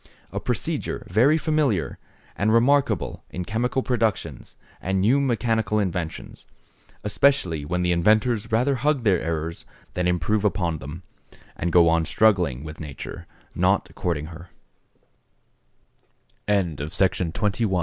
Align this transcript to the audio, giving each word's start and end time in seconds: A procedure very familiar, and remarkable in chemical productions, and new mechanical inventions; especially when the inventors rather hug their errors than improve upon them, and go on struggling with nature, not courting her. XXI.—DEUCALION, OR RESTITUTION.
A 0.31 0.39
procedure 0.39 1.05
very 1.11 1.37
familiar, 1.37 1.99
and 2.35 2.51
remarkable 2.51 3.23
in 3.29 3.45
chemical 3.45 3.83
productions, 3.83 4.55
and 4.81 4.99
new 4.99 5.19
mechanical 5.19 5.77
inventions; 5.77 6.47
especially 7.03 7.65
when 7.65 7.83
the 7.83 7.91
inventors 7.91 8.51
rather 8.51 8.73
hug 8.77 9.03
their 9.03 9.21
errors 9.21 9.63
than 9.93 10.07
improve 10.07 10.43
upon 10.43 10.79
them, 10.79 11.03
and 11.55 11.71
go 11.71 11.87
on 11.87 12.05
struggling 12.05 12.63
with 12.63 12.79
nature, 12.79 13.27
not 13.53 13.93
courting 13.93 14.25
her. 14.33 14.49
XXI.—DEUCALION, 16.47 16.81
OR 16.81 16.85
RESTITUTION. 16.85 17.33